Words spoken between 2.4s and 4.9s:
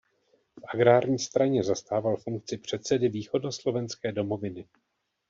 předsedy východoslovenské Domoviny.